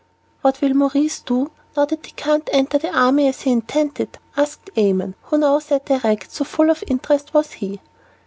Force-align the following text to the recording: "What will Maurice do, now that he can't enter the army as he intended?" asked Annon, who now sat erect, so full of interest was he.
"What 0.41 0.61
will 0.61 0.73
Maurice 0.73 1.19
do, 1.19 1.51
now 1.77 1.85
that 1.85 2.03
he 2.07 2.11
can't 2.13 2.49
enter 2.51 2.79
the 2.79 2.91
army 2.91 3.27
as 3.27 3.41
he 3.41 3.51
intended?" 3.51 4.17
asked 4.35 4.71
Annon, 4.75 5.13
who 5.25 5.37
now 5.37 5.59
sat 5.59 5.91
erect, 5.91 6.31
so 6.31 6.43
full 6.43 6.71
of 6.71 6.83
interest 6.87 7.35
was 7.35 7.51
he. 7.51 7.79